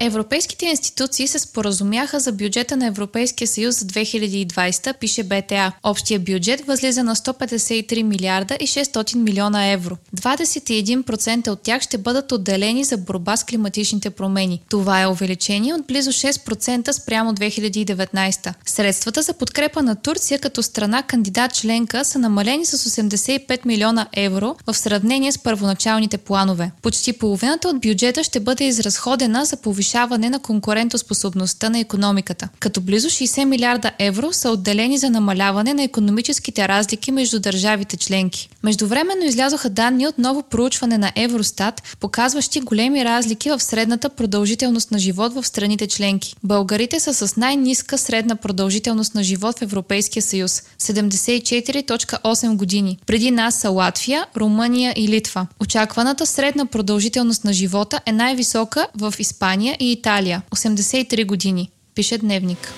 [0.00, 5.72] Европейските институции се споразумяха за бюджета на Европейския съюз за 2020, пише БТА.
[5.82, 9.96] Общия бюджет възлиза на 153 милиарда и 600 милиона евро.
[10.16, 14.62] 21% от тях ще бъдат отделени за борба с климатичните промени.
[14.68, 18.54] Това е увеличение от близо 6% спрямо 2019.
[18.66, 24.56] Средствата за подкрепа на Турция като страна кандидат членка са намалени с 85 милиона евро
[24.66, 26.70] в сравнение с първоначалните планове.
[26.82, 32.80] Почти половината от бюджета ще бъде изразходена за повишение повишаване на конкурентоспособността на економиката, като
[32.80, 38.48] близо 60 милиарда евро са отделени за намаляване на економическите разлики между държавите членки.
[38.62, 44.98] Междувременно излязоха данни от ново проучване на Евростат, показващи големи разлики в средната продължителност на
[44.98, 46.34] живот в страните членки.
[46.44, 52.98] Българите са с най-ниска средна продължителност на живот в Европейския съюз– 74.8 години.
[53.06, 55.46] Преди нас са Латвия, Румъния и Литва.
[55.60, 62.74] Очакваната средна продължителност на живота е най-висока в Испания и Италия– 83 години, пише Дневник.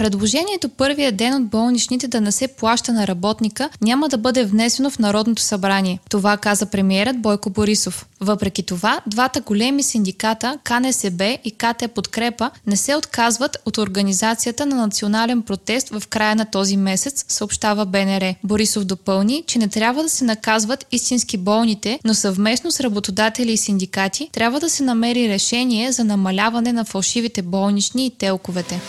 [0.00, 4.90] Предложението първия ден от болничните да не се плаща на работника няма да бъде внесено
[4.90, 5.98] в Народното събрание.
[6.10, 8.06] Това каза премиерът Бойко Борисов.
[8.20, 14.76] Въпреки това, двата големи синдиката КНСБ и КТ Подкрепа не се отказват от организацията на
[14.76, 18.34] национален протест в края на този месец, съобщава БНР.
[18.44, 23.56] Борисов допълни, че не трябва да се наказват истински болните, но съвместно с работодатели и
[23.56, 28.80] синдикати трябва да се намери решение за намаляване на фалшивите болнични и телковете.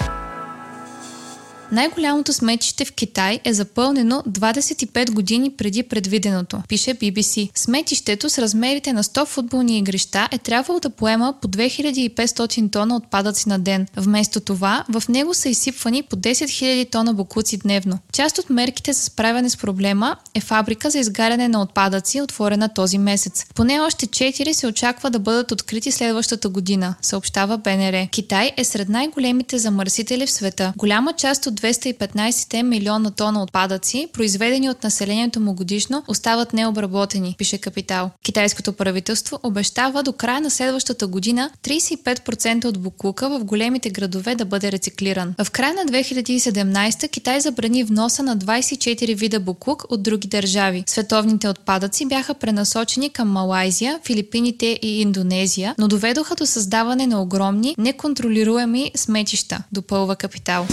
[1.71, 7.49] Най-голямото сметище в Китай е запълнено 25 години преди предвиденото, пише BBC.
[7.55, 13.49] Сметището с размерите на 100 футболни игрища е трябвало да поема по 2500 тона отпадъци
[13.49, 13.87] на ден.
[13.97, 17.99] Вместо това, в него са изсипвани по 10 000 тона бокуци дневно.
[18.13, 22.97] Част от мерките за справяне с проблема е фабрика за изгаряне на отпадъци, отворена този
[22.97, 23.45] месец.
[23.55, 28.07] Поне още 4 се очаква да бъдат открити следващата година, съобщава БНР.
[28.11, 30.73] Китай е сред най-големите замърсители в света.
[30.77, 37.57] Голяма част от 215 милиона тона отпадъци, произведени от населението му годишно, остават необработени, пише
[37.57, 38.09] Капитал.
[38.23, 44.45] Китайското правителство обещава до края на следващата година 35% от буклука в големите градове да
[44.45, 45.33] бъде рециклиран.
[45.43, 50.83] В края на 2017 Китай забрани вноса на 24 вида буклук от други държави.
[50.87, 57.75] Световните отпадъци бяха пренасочени към Малайзия, Филипините и Индонезия, но доведоха до създаване на огромни,
[57.77, 60.67] неконтролируеми сметища, допълва Капитал.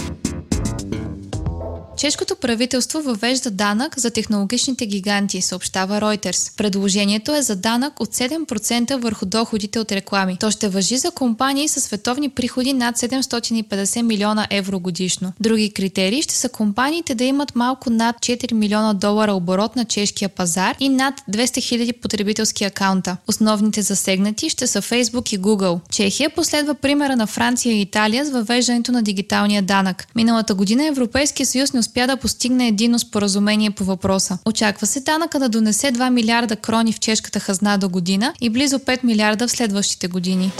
[1.99, 6.57] Чешкото правителство въвежда данък за технологичните гиганти, съобщава Reuters.
[6.57, 10.37] Предложението е за данък от 7% върху доходите от реклами.
[10.39, 15.33] То ще въжи за компании с световни приходи над 750 милиона евро годишно.
[15.39, 20.29] Други критерии ще са компаниите да имат малко над 4 милиона долара оборот на чешкия
[20.29, 23.17] пазар и над 200 хиляди потребителски акаунта.
[23.27, 25.79] Основните засегнати ще са Facebook и Google.
[25.91, 30.07] Чехия последва примера на Франция и Италия с въвеждането на дигиталния данък.
[30.15, 34.37] Миналата година Европейския съюз не успя да постигне едино споразумение по въпроса.
[34.45, 38.79] Очаква се данъка да донесе 2 милиарда крони в чешката хазна до година и близо
[38.79, 40.51] 5 милиарда в следващите години.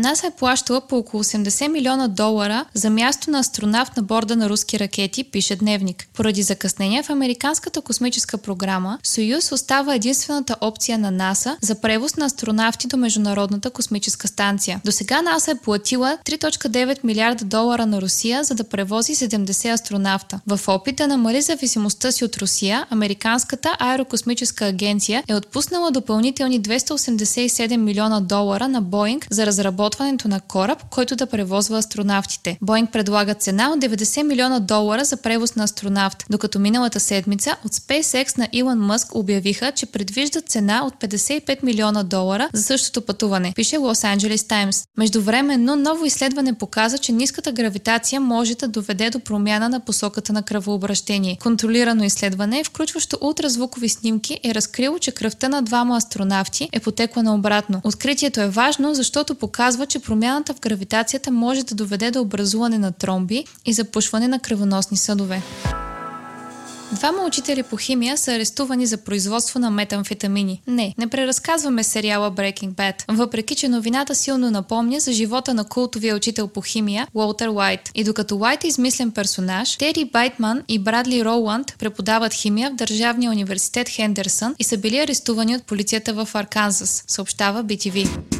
[0.00, 4.48] НАСА е плащала по около 80 милиона долара за място на астронавт на борда на
[4.48, 6.08] руски ракети, пише Дневник.
[6.14, 12.24] Поради закъснения в Американската космическа програма, Союз остава единствената опция на НАСА за превоз на
[12.24, 14.80] астронавти до Международната космическа станция.
[14.84, 20.40] До сега НАСА е платила 3.9 милиарда долара на Русия, за да превози 70 астронавта.
[20.46, 27.76] В опит да намали зависимостта си от Русия, Американската аерокосмическа агенция е отпуснала допълнителни 287
[27.76, 32.58] милиона долара на Боинг за разработване разработването на кораб, който да превозва астронавтите.
[32.62, 37.72] Боинг предлага цена от 90 милиона долара за превоз на астронавт, докато миналата седмица от
[37.72, 43.52] SpaceX на Илон Мъск обявиха, че предвиждат цена от 55 милиона долара за същото пътуване,
[43.56, 44.84] пише Los Angeles Times.
[44.98, 50.42] Междувременно, ново изследване показа, че ниската гравитация може да доведе до промяна на посоката на
[50.42, 51.38] кръвообращение.
[51.42, 57.80] Контролирано изследване, включващо ултразвукови снимки, е разкрило, че кръвта на двама астронавти е потекла наобратно.
[57.84, 62.78] Откритието е важно, защото показва показва, че промяната в гравитацията може да доведе до образуване
[62.78, 65.42] на тромби и запушване на кръвоносни съдове.
[66.92, 70.62] Двама учители по химия са арестувани за производство на метамфетамини.
[70.66, 76.16] Не, не преразказваме сериала Breaking Bad, въпреки че новината силно напомня за живота на култовия
[76.16, 77.90] учител по химия Уолтер Уайт.
[77.94, 83.30] И докато Уайт е измислен персонаж, Тери Байтман и Брадли Роланд преподават химия в Държавния
[83.30, 88.39] университет Хендерсън и са били арестувани от полицията в Арканзас, съобщава BTV.